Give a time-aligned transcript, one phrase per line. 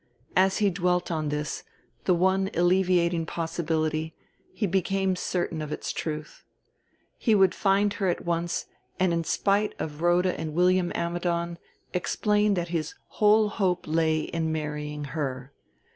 [0.35, 1.63] As he dwelt on this,
[2.05, 4.15] the one alleviating possibility,
[4.51, 6.43] he became certain of its truth.
[7.19, 8.65] He would find her at once
[8.99, 11.59] and in spite of Rhoda and William Ammidon
[11.93, 15.53] explain that his whole hope lay in marrying her.